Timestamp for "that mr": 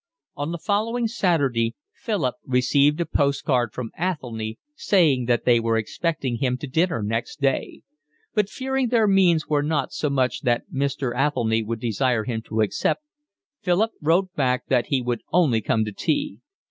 10.41-11.13